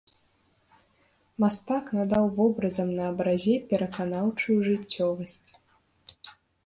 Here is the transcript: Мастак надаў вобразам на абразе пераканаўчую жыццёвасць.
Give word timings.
Мастак 1.43 1.91
надаў 1.99 2.25
вобразам 2.39 2.89
на 3.01 3.05
абразе 3.11 3.53
пераканаўчую 3.75 4.57
жыццёвасць. 4.69 5.49